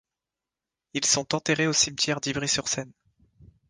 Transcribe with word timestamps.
Ils 0.95 1.05
sont 1.05 1.35
enterrés 1.35 1.67
au 1.67 1.73
cimetière 1.73 2.19
d’Ivry-sur-Seine. 2.21 2.91